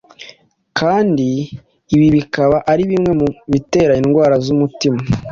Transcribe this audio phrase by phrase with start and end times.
[0.79, 1.27] kandi
[1.95, 4.99] ibi bikaba ari bimwe mu bitera indwara z’umutima,